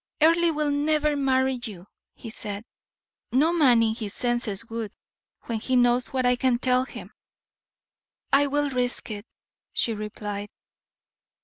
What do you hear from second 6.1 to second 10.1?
I can tell him." "I will risk it," she